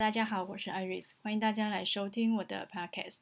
[0.00, 3.18] 大家好，我是 Iris，欢迎大家来收听我的 Podcast。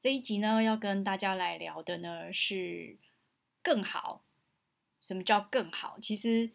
[0.00, 2.96] 这一集呢，要跟大家来聊的呢是
[3.60, 4.22] 更好。
[5.00, 5.98] 什么叫更好？
[6.00, 6.52] 其实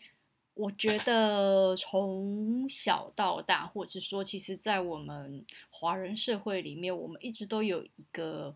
[0.53, 8.55] 我觉得从小到大，或者是说，其实，在我们华人社会里面，我们一直都有一个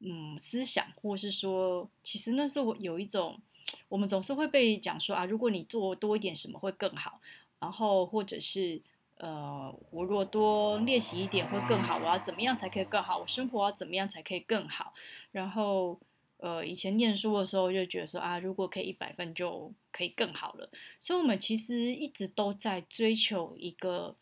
[0.00, 3.40] 嗯思想，或是说，其实那是我有一种，
[3.88, 7.22] 我们总是会被讲说啊，如果你做多一点什么会更好，
[7.58, 8.82] 然后或者是。
[9.22, 11.96] 呃，我如果多练习一点会更好。
[11.96, 13.18] 我要怎么样才可以更好？
[13.18, 14.92] 我生活要怎么样才可以更好？
[15.30, 15.96] 然后，
[16.38, 20.68] 呃，以前念书的时候就觉得说啊，如果可以一百分就可以更好了。
[20.98, 24.16] 所以，我们其实一直都在追求一个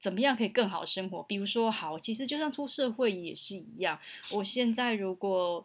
[0.00, 1.22] 怎么样可以更好的生活。
[1.22, 4.00] 比如说，好，其实就算出社会也是一样。
[4.34, 5.64] 我现在如果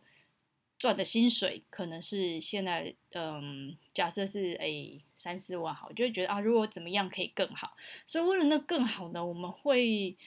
[0.78, 10.18] 赚的薪水可能是现在，嗯，假设是诶三四万好，就会觉得啊，如果怎么样可以更好，所以为了那更好呢，我们会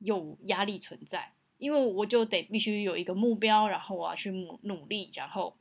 [0.00, 5.56] 有压力存在，因为我就得必须有一个目标，然后我要去努努力，然后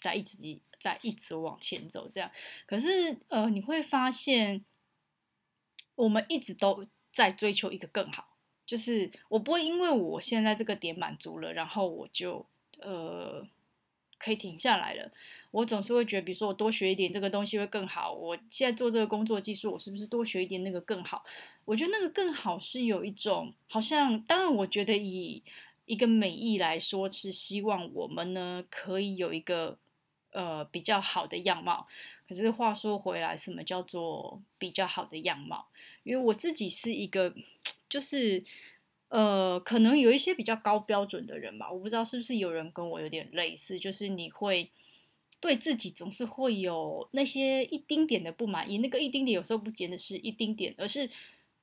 [0.00, 0.36] 再一直
[0.80, 2.28] 再一直往前走，这样。
[2.66, 4.64] 可是呃，你会发现，
[5.94, 12.44] 我们一直都在追求一个更好，就是我不会因为我现在这个点满足了，然后我就
[12.80, 13.46] 呃。
[14.18, 15.10] 可以停下来了。
[15.50, 18.12] 我总是会觉得，比如说我多学一点这个东西会更好。
[18.12, 21.24] 我现在做这个工作技术，我是不是多学一点那个更好？
[21.64, 25.42] 我觉得那个更好是有一种好像，当然，我觉得以
[25.86, 29.78] 一个美意来说，是希望我们呢可以有一个
[30.32, 31.88] 呃比较好的样貌。
[32.28, 35.68] 可是话说回来，什么叫做比较好的样貌？
[36.02, 37.34] 因为我自己是一个
[37.88, 38.44] 就是。
[39.08, 44.70] 呃，可能有一些比较高标准的人吧，我不知道是不是有人跟我有点类似，就是你会
[45.40, 51.08] 对自己总是会有那些一丁点的不满意，那个一丁点有时候不见得是一丁点，而是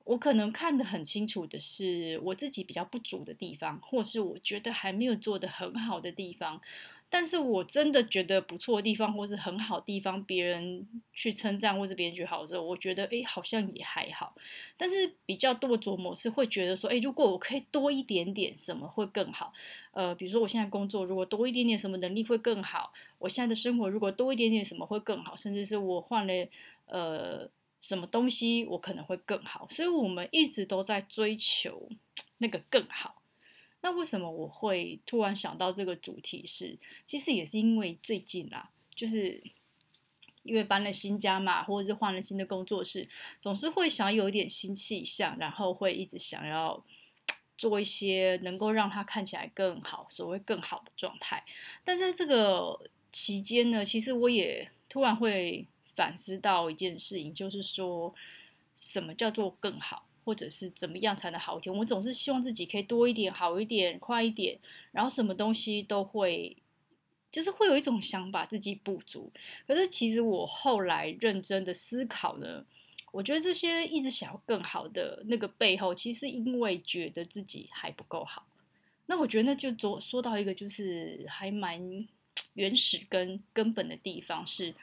[0.04, 6.60] 我可能看得很清楚的是我自己比较不足的地方，或是我觉得还没有做得很好的地方。
[7.08, 14.34] 但是我真的觉得不错的地方，或是很好地方，别人去称赞，或是别人觉得好的时候，我觉得诶好像也还好。
[14.76, 19.52] 但是比较多琢磨是会觉得说，诶如果我可以多一点点什么会更好。
[19.92, 22.92] 呃，比如说我现在工作，如果多一点点什么能力会更好。
[23.18, 26.32] 我现在的生活如果多一点点什么会更好，甚至是我换了
[26.86, 27.48] 呃
[27.80, 29.66] 什么东西，我可能会更好。
[29.70, 31.88] 所以我们一直都在追求
[32.38, 33.22] 那个更好。
[33.82, 36.76] 那为什么我会突然想到这个主题是？
[37.06, 39.42] 其实也是因为最近啦，就是
[40.42, 43.08] 因为搬了新家嘛，或者是换了新的工作室，
[43.40, 46.82] 总是会想有一点新气象，然后会一直想要
[47.56, 51.44] 做一些能够让它看起来更好，所谓更好的状态。
[51.84, 52.80] 但在这个
[53.12, 58.14] 期间呢，其实我也突然会反思到一件事情，就是说
[58.76, 60.05] 什么叫做更好？
[60.26, 61.72] 或者是怎么样才能好一点？
[61.72, 64.58] 我总是希望自己可以多一点、好一点、快一点，
[64.90, 66.56] 然后什么东西都会，
[67.30, 69.30] 就是会有一种想把自己补足。
[69.68, 72.64] 可是其实我后来认真的思考呢，
[73.12, 78.44] 我觉得这些一直想要更好的那个背后，其实因为觉得自己还不够好。
[79.06, 81.80] 那我觉得那就说说到一个就是还蛮
[82.54, 84.74] 原始跟根本的地方是。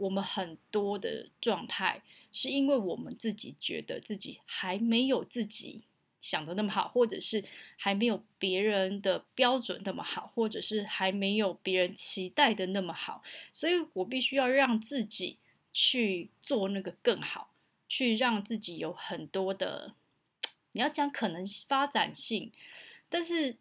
[0.00, 2.00] 我们很多的状态，
[2.32, 5.82] 是因为我们自己觉得自己还没有自己
[6.22, 7.44] 想的那么好，或者是
[7.76, 13.22] 还没有别人的标准那么好，或者是还没有别人期待的那么好，
[13.52, 15.36] 所以我必须要让自己
[15.74, 17.52] 去做那个更好，
[17.86, 19.94] 去让自己有很多的，
[20.72, 22.50] 你要讲可能发展性，
[23.10, 23.56] 但是。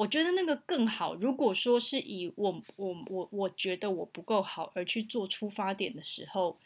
[0.00, 1.14] 我觉得那个更好。
[1.14, 6.58] 如果说是以我我我我觉得我不够好而去做出发点的时候，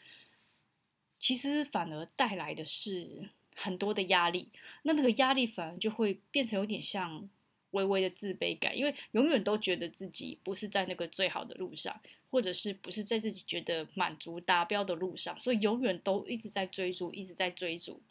[1.19, 4.47] 其实反而带来的是很多的压力。
[4.83, 7.29] 那那个压力反而就会变成有点像
[7.71, 11.99] 微微的自卑感，因为永远都觉得自己不是在那个最好的路上，
[12.31, 18.01] 或者是不是在自己觉得满足达标的路上，所以永远都一直在追逐，一直在追逐。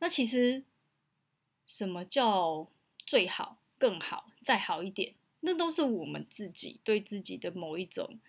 [0.00, 0.64] 那其实
[1.64, 2.66] 什么叫
[3.06, 3.58] 最好？
[3.80, 8.20] 更好，再好一点，那都是我们自己对自己的某一种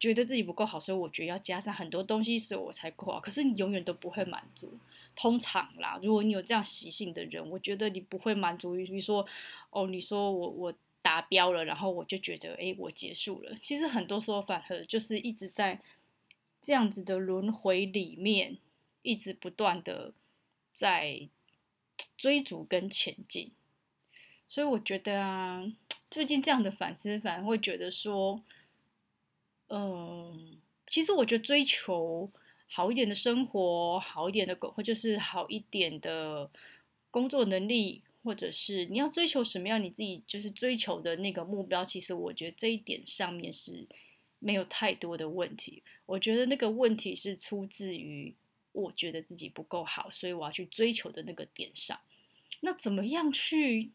[0.00, 3.20] 觉得自己不够好，所以我觉得要加上很多东西，所以我才够好。
[3.20, 4.76] 可是你永远都不会满足。
[5.14, 9.24] 通常啦，如果你有这样习性的人，我觉得你不会满足于说，
[9.70, 13.56] 哦，你说我我达标了，然后我就觉得，诶，我结束了。
[13.62, 15.80] 其实很多时候反而就是一直在
[16.60, 18.58] 这样子的轮回里面，
[19.00, 20.12] 一直不断的
[20.74, 21.28] 在
[22.18, 23.52] 追逐跟前进。
[24.48, 25.64] 所以我觉得啊，
[26.10, 28.42] 最近这样的反思，反而会觉得说，
[29.68, 30.58] 嗯，
[30.88, 32.30] 其实我觉得追求
[32.68, 36.50] 好一点的生活，好一点的工，或就是好一点的
[37.10, 43.86] 工作能力，或者是你要追求什么样你自己就是追求的那个目标，其实我觉得这一点上面是
[44.38, 45.82] 没有太多的问题。
[46.06, 48.32] 我觉得那个问题是出自于
[48.72, 51.98] 我觉得自己不够好，所以我要去追求的那个点上。
[52.60, 53.90] 那怎么样去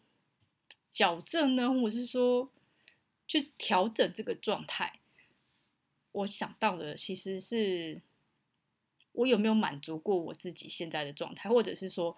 [0.91, 1.69] 矫正呢？
[1.71, 2.49] 或是说
[3.27, 4.99] 去调整这个状态？
[6.11, 8.01] 我想到的其实是，
[9.13, 12.17] 我有没有满足过我自己现在的状态，或者是说，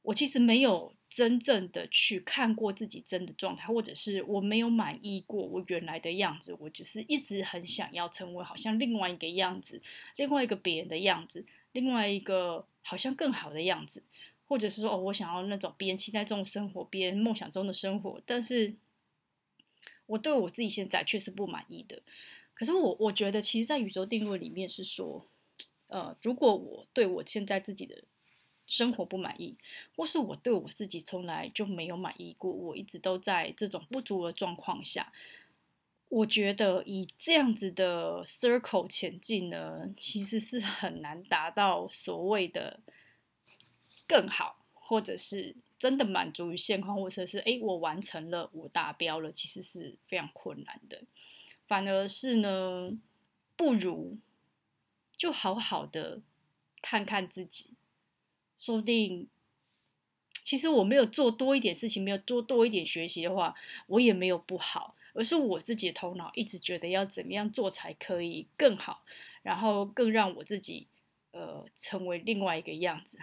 [0.00, 9.82] 我其实没有真正的去看过自己真的状态，或者是我没有满意过我原来的样子，我只是一直很想要成为好像另外一个样子，
[10.16, 14.02] 另外一个别人的样子，另外一个好像更好的样子，
[14.48, 18.74] 或者是说，哦，我想要那种别人期待中的生活，别人梦想中的生活，但是
[20.06, 22.00] 我对我自己现在却是不满意的。
[22.54, 25.26] 可是我我觉得，其实，在宇宙定律里面是说，
[25.88, 28.02] 呃，如果我对我现在自己的
[28.66, 29.56] 生活不满意，
[29.94, 35.12] 或是我对我自己从来就没有满意过，我一直都在这种不足的状况下，
[36.08, 42.80] 我觉得以这样子的 circle 前进呢，其实是很难达到所谓的
[44.06, 51.02] 更好，或者是真的满足于现况，或者是诶，我完成了，我达标了，其实是非常困难的。
[51.66, 52.96] 反而是呢，
[53.56, 54.16] 不如
[55.16, 56.20] 就好好的
[56.80, 57.70] 看看自己，
[58.58, 59.28] 说不定
[60.40, 63.54] 其实我没有做多一点事情，没有做多一点学习的话，
[63.88, 69.02] 我也没有不好，而是我自己的头脑一直觉得要怎么样做才可以更好，
[69.42, 70.86] 然后更让我自己
[71.32, 73.18] 呃成为另外一个样子。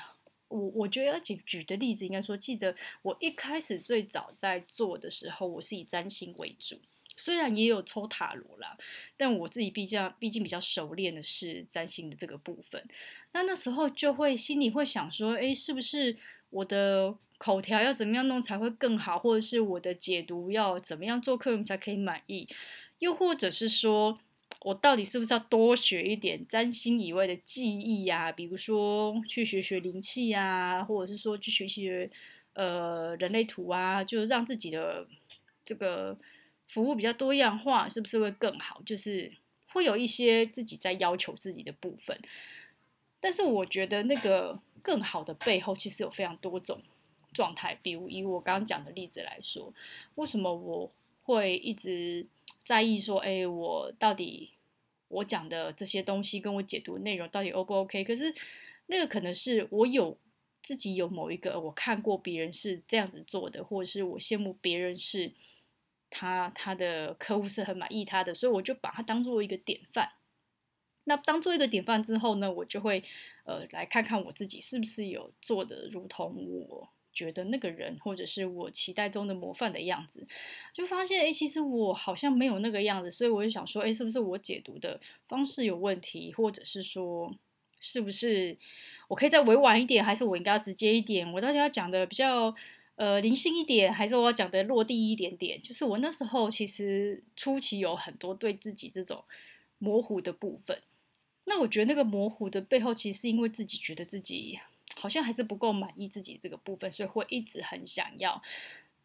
[0.53, 6.79] 我我觉得要举举的例子，应该说，记得我一开始最早在做的时候，我是以占星为主。
[7.17, 8.77] 虽然也有抽塔罗啦，
[9.17, 12.83] 但我自己毕竟毕竟比较熟练的是占星的这个部分。
[13.33, 16.15] 那那时候就会心里会想说，诶，是不是
[16.51, 22.47] 我的口条要怎么样弄才会更好，或者是我的解读要怎么样做客人才可以满意？
[22.99, 24.19] 又或者是说
[24.63, 28.31] 我到底是不是要多学一点占星以外的技艺呀？
[28.31, 32.09] 比如说去学学灵气呀，或者是说去学习
[32.53, 35.07] 呃人类图啊，就让自己的
[35.63, 36.17] 这个。
[36.69, 38.81] 服务比较多样化，是不是会更好？
[38.83, 39.31] 就是
[39.67, 42.17] 会有一些自己在要求自己的部分，
[43.19, 46.81] 但是我觉得那个更好的背后，其实有非常多种
[47.31, 47.77] 状态。
[47.83, 49.71] 比如以我刚刚讲的例子来说，
[50.15, 50.91] 为什么我
[51.23, 52.27] 会一直
[52.63, 54.51] 在意说，哎，我到底
[55.07, 58.03] 我讲的这些东西跟我解读内容到底 O 不 OK？
[58.03, 58.33] 可是
[58.85, 60.17] 那个可能是我有
[60.61, 65.31] 自己有某一个我看过别人是这样子做的，或者是我羡慕别人是。
[66.15, 70.11] 他他的客户是很满意他的，所以我就把它当做一个典范。
[71.05, 73.03] 那当做一个典范之后呢，我就会
[73.45, 76.35] 呃来看看我自己是不是有做的如同
[76.69, 80.25] 我觉得那个人或者是我期待中的模范的样子，
[80.73, 87.33] 就发现诶，其实我好像没有那个样子，所以我就想说，诶，是不是我解读的方式有问题，或者是说
[87.79, 88.57] 是不是
[89.07, 91.31] 我可以再委婉一点，还是我应该要直接一点？
[91.33, 92.55] 我到底要讲的比较。
[92.95, 95.59] 呃，灵性一点，还是我要讲的落地一点点？
[95.63, 99.23] 就是我那时候其实初期有很多对自己这种
[99.79, 100.79] 模糊的部分。
[101.45, 104.59] 那我觉得那个模糊的背后，其实是因为自己觉得自己
[104.95, 108.41] 好像还是不够满意自己这个部分，所以会一直很想要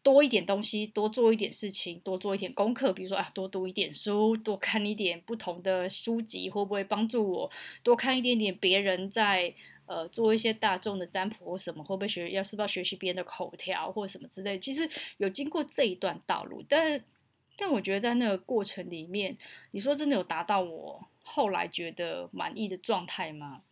[0.01, 2.93] 多一点东西，多做一点事情，多做一点功课。
[2.93, 7.51] 比如说啊，多读一点书，多看一点不同的书籍，会不会帮助我
[7.83, 9.53] 多看一点点别人在。
[9.89, 12.29] 呃，做一些大众的占卜或什么，会不会学？
[12.29, 14.59] 要是不要学习别人的口条或什么之类？
[14.59, 17.03] 其实有经过这一段道路，但
[17.57, 19.35] 但我觉得在那个过程里面，
[19.71, 23.63] 你说真的有达到我后来觉得满意的状态吗？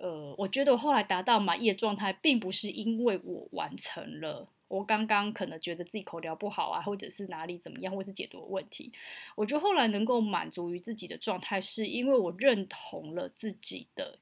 [0.00, 8.90] 呃，我觉得我后来达到满意的状态，并不是因为我完成了我刚刚可能觉得自己口条不好啊，或者是哪里怎么样，或是解读问题。
[9.34, 14.18] 我觉得后来能够满足于自己的状态，是因为我认同了自己的。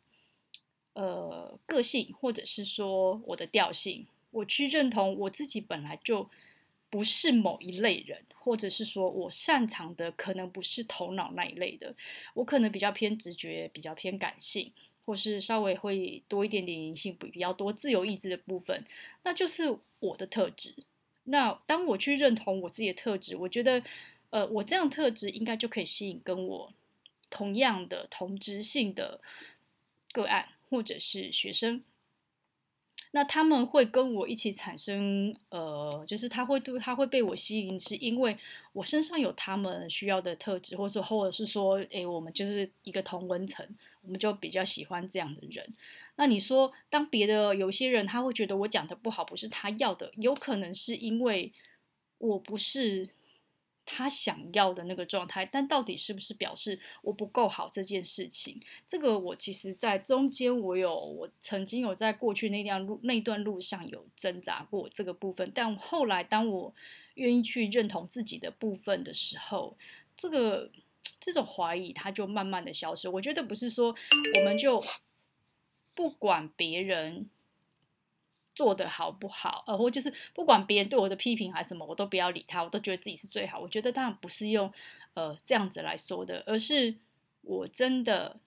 [0.95, 6.29] 呃，个性或者是说我的调性，我去认同我自己本来就
[6.91, 11.95] 不是某一类人，或者是说我擅长的可能不是头脑那一类的，
[12.35, 14.73] 我可能比较偏直觉，比较偏感性，
[15.09, 18.85] 或是稍微会多一点点灵性，比较多自由意志的部分，
[19.25, 20.75] 那就是我的特质。
[21.25, 23.83] 那当我去认同我自己的特质，我觉得，
[24.29, 26.73] 呃，我这样特质应该就可以吸引跟我
[27.31, 29.23] 同样的同质性的
[30.13, 30.51] 个案。
[30.71, 31.83] 或者是学生，
[33.13, 38.37] 那他们会跟我一起产生，呃，就是他会对他会被我吸引，是因为
[38.75, 43.67] 我身上有他们需要的特质，或者或者是说，哎，我们就是一个同温层，
[44.09, 45.75] 我们就比较喜欢这样的人。
[46.17, 51.53] 那你说，当别的有些人他会觉得我讲的不好，不是他要的，有可能是因为
[52.19, 53.11] 我不是。
[53.91, 58.61] 他想要的那个状态，但到底是不是表示我不够好这件事情？
[58.87, 66.75] 这个我其实，在中间我有，我曾经有在过去那段路那段路上有挣扎过这个部分，但后来当我
[67.15, 69.75] 愿意去认同自己的部分的时候，
[70.15, 70.71] 这个
[71.21, 73.09] 这种怀疑它就慢慢的消失。
[73.09, 73.95] 我觉得不是说
[74.37, 74.83] 我们就
[75.95, 77.29] 不管别人。
[78.55, 83.61] 做的好不好，呃，或就是不管别人对我的批评还是什么，我都不要理他，我都觉得自己是最好。
[83.61, 84.73] 我觉得当然不是用
[85.15, 86.97] 呃这样子来说的，而是
[87.43, 88.41] 我真的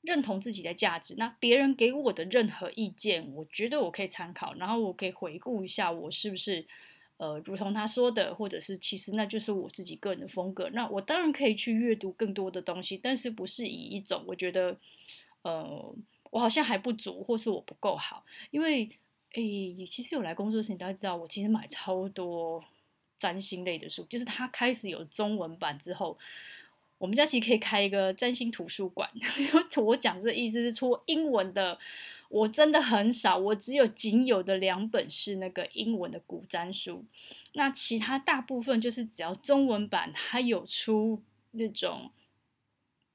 [0.00, 1.14] 认同自己的价值。
[1.16, 6.66] 那别人给我的任何意见，我觉得我可以参考，然后我可以回顾一下，我是不是
[7.20, 10.68] 呃如同他说的，或者是其实那就是我自己个人的风格。
[10.72, 14.76] 那我当然可以去阅读更多的东西，但是不是以一种我觉得
[15.42, 15.94] 呃
[16.30, 18.90] 我好像还不足，或是我不够好，因为。
[19.32, 19.40] 哎，
[19.88, 22.64] 其实有来工作的时候，大家知道我其实买超多
[23.16, 24.04] 占星类的书。
[24.06, 26.18] 就是它开始有中文版之后，
[26.98, 29.08] 我们家其实可以开一个占星图书馆。
[29.86, 31.78] 我讲这个意思是，出英文的
[32.30, 37.04] 我真的很少，我只有仅有的两本是那个英文的古占书。
[37.52, 42.10] 那其他大部分就是只要中文版，它有出那种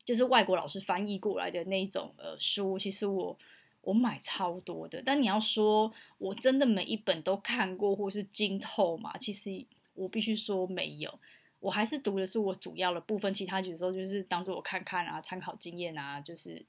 [0.04, 3.38] 就是外国老师翻译过来的那种呃书，其实我。
[3.86, 9.16] 我买超多的，但你要说我真的每一本都看过或是精透嘛？
[9.20, 11.20] 其实我必须说没有，
[11.60, 16.66] 我还是读的是我主要的部分，其他有时候就是当做我看看啊，参考经验啊，就是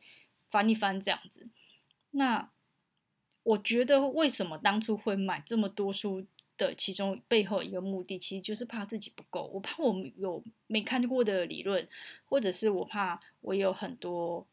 [0.51, 1.49] 翻一翻这样子。
[2.17, 2.51] 那
[3.43, 6.27] 我觉得为什么当初会买这么多书
[6.59, 11.89] 的其中背后一个目的，其实就是怕自己不够，我怕我有没看过的理论，
[12.25, 14.47] 或者是我怕我有很多。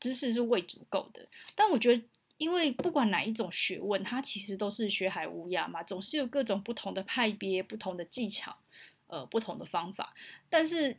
[0.00, 2.02] 知识是未足够的，但我觉得，
[2.36, 8.54] 因为不管哪一种学问，它其实都是学海无涯嘛，总是有各种不同的派别、不同的技巧，
[9.06, 10.12] 呃，不同的方法。
[10.50, 10.98] 但是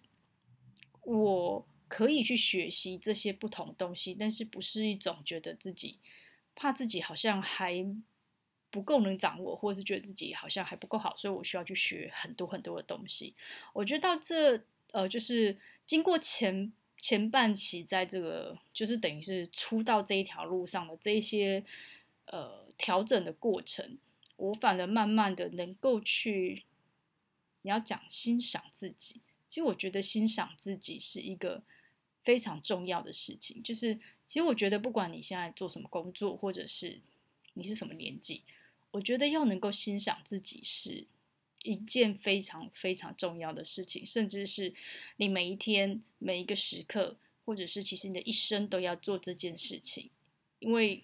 [1.03, 5.99] 我可以去学习这些不同东西，但是不是一种觉得自己
[6.55, 7.85] 怕自己好像还
[8.69, 13.33] 不够能掌握，或者是觉得自己好像还不够好，所以我需要去学很多很多的东西。
[13.73, 16.71] 我觉得到这，呃，就是经过前。
[16.97, 21.63] 前半期在这个就是等于是出道这一条路上的这一些
[22.27, 23.97] 呃调整的过程，
[24.37, 26.63] 我反而慢慢的能够去，
[27.63, 31.61] 你要讲欣赏自己，其实我觉得欣赏自己是一个
[32.25, 33.63] 非常重要的事情。
[33.63, 33.95] 就是
[34.27, 36.99] 其实我觉得不管你现在做什么工作，或者是
[37.53, 38.41] 你是什么年纪，
[38.91, 41.05] 我觉得要能够欣赏自己是。
[41.63, 44.71] 一件非常非常重要的事情，甚至是
[45.17, 50.11] 你每一天每一个时刻，或者是其实你的一生都要做这件事情。
[50.59, 51.01] 因为，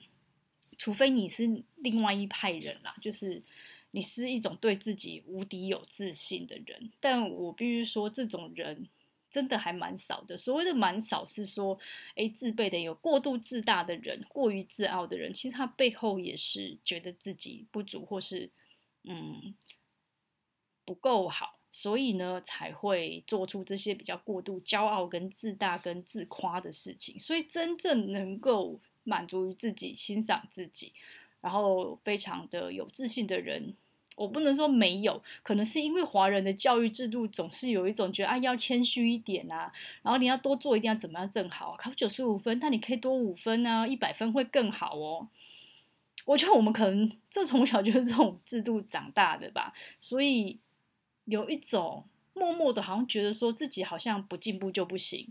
[0.78, 3.42] 除非你是另外一派人啦，就是
[3.90, 6.92] 你是一种对自己无敌有自信的人。
[7.00, 8.88] 但我必须说，这种人
[9.32, 10.38] 真的还蛮少的。
[10.38, 11.80] 所谓的蛮少，是说，
[12.16, 18.52] 诶，自卑的有过度自大的人，过于自傲的人，其实他背后也是觉得自己不足，或是
[19.06, 19.56] 嗯。
[20.84, 27.18] 不够好，所以呢才会做出这些比较过度骄傲、跟自大、跟自夸的事情。
[27.20, 30.92] 所以真正能够满足于自己、欣赏自己，
[31.40, 33.76] 然后非常的有自信的人，
[34.16, 39.72] 我不能说没有，可能是因为华人的教育制度总是有一种觉得啊，要谦虚一点啊，
[40.04, 45.28] 然后你要多做，一定要怎么样正好，考九十五分，但你可以多五分啊，一百分会更好哦。
[46.26, 50.60] 我觉得我们可能这从小就是这种制度长大的吧，所以。
[51.26, 52.04] 有一种
[52.34, 55.28] 默默的，好像觉得说自己好像不进步就不行，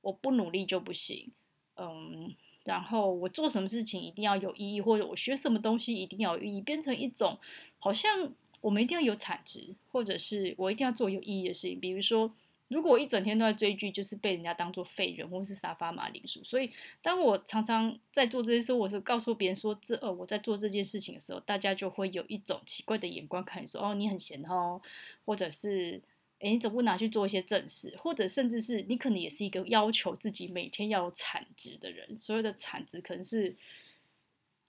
[0.00, 1.32] 我不努力就不行，
[1.76, 2.32] 嗯，
[2.64, 7.38] 然后我做什么事情一定要有意义，或者我学什么东西一定要有意义，变成一种
[7.78, 12.32] 好像我们一定要有产值，或者是我一定要做有意义的事情，比如说。
[12.68, 16.42] 如果我一整天都在追剧，就是被人家当做废人或是沙发马铃薯。
[16.42, 16.70] 所以，
[17.02, 24.80] 当我常常在做这些事，我是告诉别人说这呃我在做这件事情的时候，大家就会有一种奇怪的眼光看你说哦，你很闲哦，
[25.26, 26.00] 或者是
[26.42, 32.18] 诶，你总不拿去做一些正事，或者甚至是你可能也是一个要求自己每天要有产值的人。
[32.18, 33.56] 所有的产值可能是。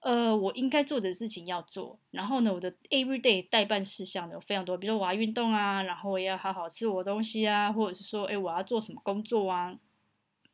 [0.06, 9.80] 呃，我应该做的事情要做，然后呢，我的 everyday 代办事项呢有非常多，比如说我要运动啊，然后我要好好吃我的东西啊，或者是说，哎，我要做什么工作啊？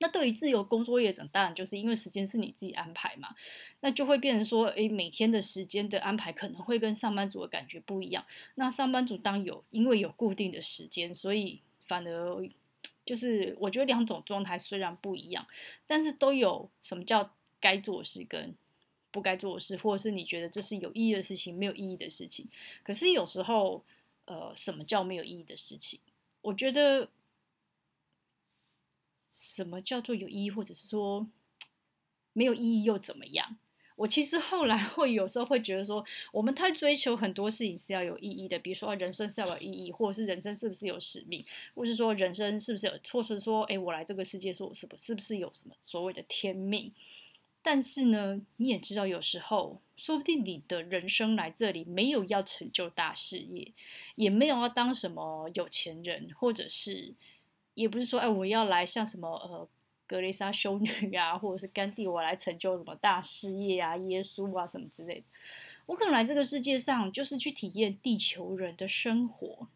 [0.01, 3.35] 那对于自由工作业者，当然就是因为时间是你自己安排嘛，
[3.81, 8.25] 那就会变成说，诶，每天的时间的安排可能会跟上班族的感觉不一样。
[8.55, 12.49] 那上班族当有因为有固定的时间，所以反而
[13.05, 15.45] 就是我觉得两种状态虽然不一样，
[15.85, 18.55] 但是都有什么叫该做事跟
[19.11, 22.47] 不该做的事，或者是你觉得这是有意义的事情，没有意义的事情。
[22.83, 23.83] 可是有时候，
[24.23, 25.99] 呃，什么叫没有意义的事情？
[26.41, 27.09] 我觉得。
[29.59, 31.27] 什么叫做有意义，或者是说
[32.31, 33.57] 没有意义又怎么样？
[33.97, 46.93] 我其实后来会有时候会觉得说，我们太追求很多事情是要有意义的，比如说人生是要有意义，或者是人生是不是有使命，或是说人生是不是有，或是说，哎，我来这个世界，说我是不是不是有什么所谓的天命？
[47.61, 53.73] 但是呢，你也知道，有时候说不定你的人生来这里没有要成就大事业，
[54.15, 57.15] 也没有要当什么有钱人，或者是。
[57.79, 59.65] 也不是说，哎，我要来像什么呃，
[60.05, 65.23] 格蕾莎修女啊，或者是甘地，我来成就什么大事业啊，耶稣啊什么之类的。
[65.85, 69.69] 我可能来这个世界上，就是去体验地球人的生活。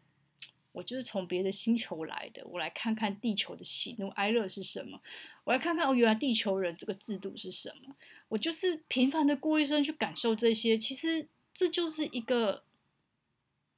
[0.72, 5.00] 我就是从别的星球来的，我来看看地球的喜怒哀乐是什么。
[5.44, 7.96] 我来看看哦，原来地球人这个制度是什么。
[8.28, 10.76] 我就是平凡的过一生去感受这些。
[10.76, 12.64] 其实这就是一个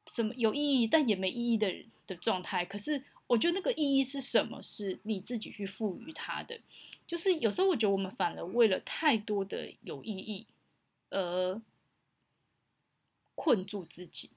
[0.08, 1.72] 什么有意义但也没意义的
[2.08, 2.64] 的状态。
[2.64, 3.04] 可是。
[3.26, 4.62] 我觉得那个意义是什么？
[4.62, 6.60] 是你自己去赋予它的。
[7.06, 10.44] 就是有时候我觉得我们反而为了太多的有意义
[11.10, 11.62] 而
[13.36, 14.30] 困住自己，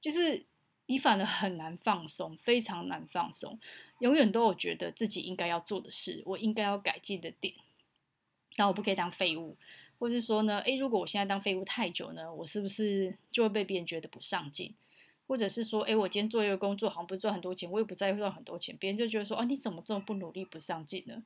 [0.00, 0.44] 就是
[0.86, 3.58] 你反而很难放松，非常难放松，
[4.00, 7.54] 永远都有觉得自己应该要做的事，我应该要改进的点，
[8.56, 9.56] 然后我不可以当废物，
[9.98, 14.74] 或是说呢，诶，如果我现在当废物太久呢，我是不是就会被别人觉得不上进？
[15.26, 21.24] 或者是说，哎，我今天做一个工作，好像不是赚很多钱，我也不在乎赚很多钱，别人就觉得说，啊，你怎么这么不努力、不上进呢？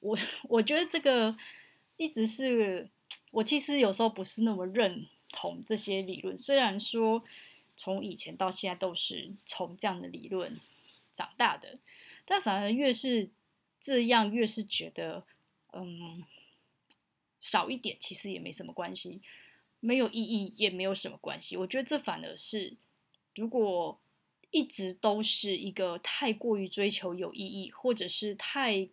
[0.00, 0.18] 我
[0.50, 1.34] 我觉得这个
[1.96, 2.90] 一直是
[3.30, 7.24] 我其实有时候不是那么认同这些理论，虽然说
[7.76, 10.60] 从以前到现在都是从这样的理论
[11.14, 11.78] 长大的，
[12.26, 13.30] 但反而越是
[13.80, 15.24] 这样，越是觉得，
[15.72, 16.22] 嗯，
[17.40, 19.22] 少一点其实也没什么关系，
[19.80, 21.56] 没有意义也没有什么关系。
[21.56, 22.76] 我觉得这反而是。
[23.38, 23.98] 如果
[24.50, 28.88] 一直都是一个太过于追求有意义，或者是太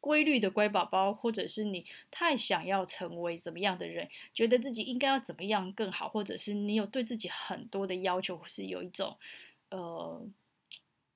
[0.00, 9.16] 规律的乖宝宝，或者是你太想要成为怎么样的人，觉得自己应该要怎么样更好，或者是你有对自己很多的要求，或是有一种
[9.70, 10.26] 呃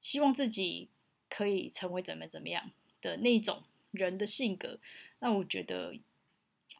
[0.00, 0.88] 希望自己
[1.28, 2.70] 可以成为怎么怎么样
[3.02, 4.78] 的那种人的性格，
[5.18, 5.98] 那我觉得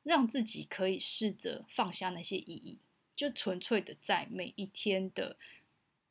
[0.05, 2.79] 让自己可以试着放下那些意义，
[3.17, 5.37] 就纯粹的在每一天的。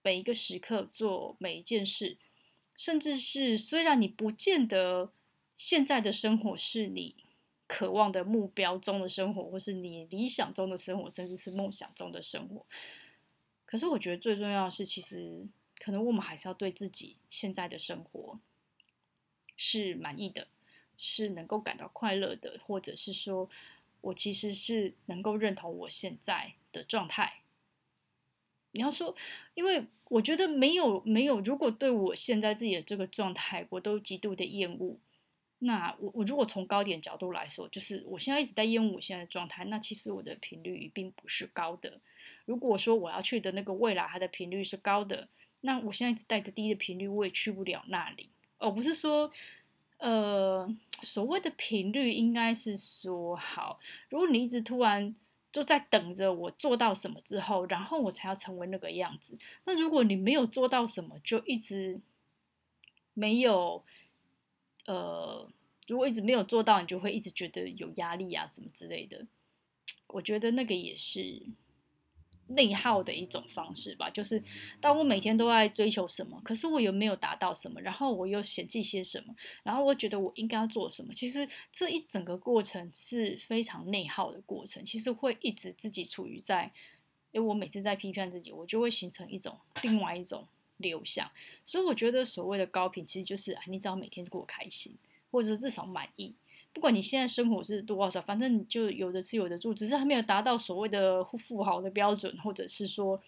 [0.01, 2.17] 每一个时刻做每一件事，
[2.75, 5.11] 甚至是虽然你不见得
[5.55, 7.15] 现在的生活是你
[7.67, 12.65] 渴望的目标中的生活，或是你理想中的生活，甚至是梦想中的生活，
[13.65, 15.45] 可是我觉得最重要的是，其实
[15.77, 18.39] 可能我们还是要对自己现在的生活
[19.57, 20.47] 是满意的，
[20.97, 23.49] 是能够感到快乐的，或者是说
[24.01, 27.41] 我其实是能够认同我现在的状态。
[28.71, 29.15] 你要说，
[29.55, 34.95] 因为我觉得没有没有，如果对我现在自己的这个状态，我都极度的厌恶，
[35.57, 41.99] 那我我如果从高点角度来说，就是我现在一直在厌恶我现在的状态，那其实我的频率并不是高的。
[42.45, 45.27] 如果说我要去的那个未来，它的频率是高的，
[45.61, 48.29] 那我现在一直带着低的频率，我也去不了那里。
[48.59, 49.31] 而不是说，
[49.97, 53.79] 呃，所谓的频率应该是说好，
[54.09, 55.15] 如果你一直突然。
[55.51, 59.37] 就在等着我做到什么之后，然后我才要成为那个样子。
[59.65, 61.99] 那如果你没有做到什么，就一直
[63.13, 63.83] 没有，
[64.85, 65.49] 呃，
[65.87, 69.25] 如果一直没有做到，你就会一直觉得有压力啊什么之类的。
[70.07, 71.43] 我觉得那个也是。
[72.49, 74.43] 内耗的一种方式吧，就是
[74.81, 81.13] 当我每天都在追求什么，可是我又没有达到什么，然后我又嫌弃些什么，然后我觉得我应该要做什么。
[81.13, 86.71] 其实这一整个过程是非常内耗的过程，其实会一直自己处于在，
[87.31, 91.29] 因为我每次在批判自己，我就会形成一种另外一种流向。
[91.65, 94.95] 所以我觉得所谓的高频，其实就是啊，你只要每天过开心，
[95.29, 96.33] 或者至少满意。
[96.71, 103.19] 不管你现在生活是多少，反正你就有的吃有的住，只是还没有达到所谓的富豪的标准，或者是说，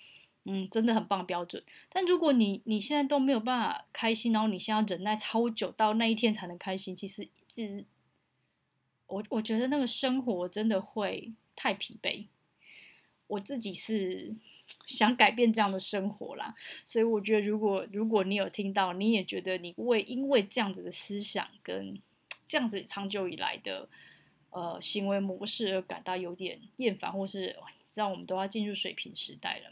[0.45, 1.61] 嗯，真的很棒的标准。
[1.89, 7.83] 但如果你你现在都没有办法开心，然后你现在要忍耐超久到那一天才能开心，其实一直，
[9.07, 12.27] 我我觉得那个生活真的会太疲惫。
[13.27, 14.35] 我自己是
[14.85, 16.53] 想改变这样的生活啦，
[16.85, 21.99] 所以我觉得如果如果你有听到，你也觉得你会因为这样子的思想跟。
[22.51, 23.87] 这样子长久以来的
[24.49, 27.57] 呃行为模式而感到有点厌烦，或是
[27.93, 29.71] 让我们都要进入水平时代了。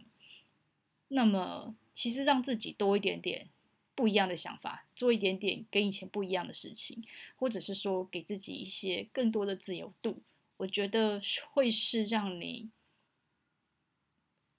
[1.10, 3.50] 那么，其实让自己多一点点
[3.96, 7.04] 不一样的想法，做一点点跟以前不一样的事情，
[7.36, 10.22] 或者是说给自己一些更多的自由度，
[10.56, 11.20] 我觉得
[11.52, 12.70] 会是让你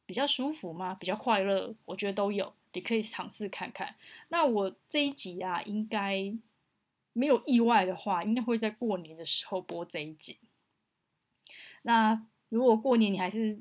[0.04, 0.94] 比较舒服吗？
[0.94, 1.74] 比较快乐？
[1.86, 3.96] 我觉得都有，你可以尝试看看。
[4.28, 6.34] 那我这一集啊，应该
[7.12, 10.38] 没有意外的话，应该会在过年的时候播这一集。
[11.82, 13.58] 那如果过年你还是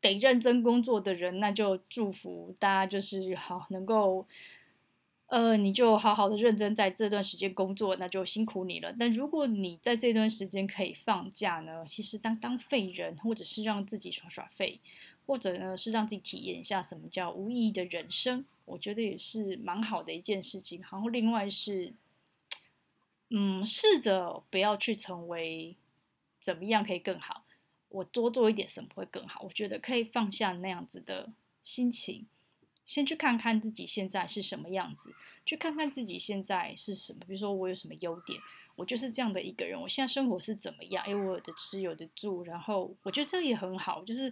[0.00, 4.26] 得认真工作的人，那就祝福大家，就是好能够，
[5.26, 8.92] 呃，你就好好的认真在这段时间工作，那就辛苦你了。
[8.98, 14.80] 但如果你在这段时间可以放假呢，其实当当废人，或者是让自己耍耍废，
[15.24, 20.80] 或者呢是让自己体验一下什么叫无意义的人生，我觉得也是蛮好的一件事情。
[20.80, 21.92] 然后另外是，
[23.34, 25.74] 嗯，试着不要去成为
[26.38, 27.46] 怎么样可以更好。
[27.88, 29.40] 我多做一点什么会更好？
[29.40, 31.30] 我觉得可以放下那样子的
[31.62, 32.26] 心情，
[32.84, 35.14] 先去看看自己现在是什么样子，
[35.46, 37.20] 去看看自己现在是什么。
[37.26, 38.38] 比如说我有什么优点，
[38.76, 39.80] 我就是这样的一个人。
[39.80, 41.02] 我现在生活是怎么样？
[41.06, 44.30] 诶，我有的吃，有的住，然后我觉得这也很好，就是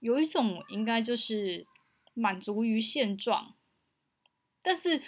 [0.00, 1.66] 有一种应该就是
[2.12, 3.54] 满足于现状。
[4.62, 5.02] 但是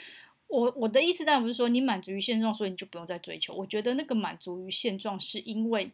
[0.49, 3.55] 我我的意思当然不是说你满足于现状，所以你就不用再追求。
[3.55, 5.91] 我觉得那个满足于现状是因为。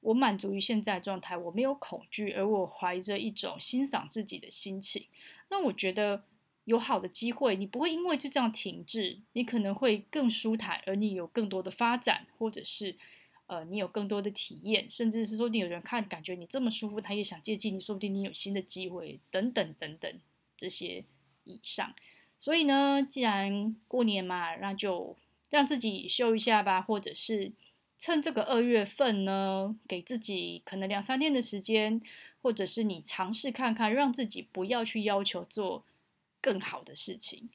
[0.00, 5.06] 我满足于现在状态，我没有恐惧，而我怀着一种欣赏自己的心情。
[5.50, 6.22] 那我觉得
[6.64, 12.94] 有好的机会，你不会因为就这样停滞，你可能会更舒坦，而你有更多的发展，或者是
[13.48, 20.20] 呃，你有更多的体验，甚至是说你有人看感觉你这么舒服，他也想接近你，说不定你有新的机会，等等等等
[20.56, 21.04] 这些
[21.42, 21.92] 以上。
[22.38, 25.16] 所以呢，既然过年嘛，那就
[25.50, 27.52] 让自己休一下吧，或者是。
[28.00, 32.00] 趁这个二月份呢，给自己可能两三天的时间，
[32.40, 35.82] 或者是你尝试看看，让自己不要去要求做
[36.40, 37.50] 更好的事情，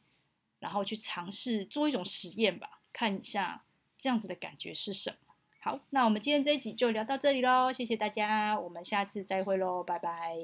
[0.59, 3.63] 然后去尝试做一种实验吧，看一下
[3.97, 5.33] 这样子的感觉是什么。
[5.61, 10.35] 好，那我们今天这一集就聊到这里喽，谢谢大家，我们下次再会喽，拜拜。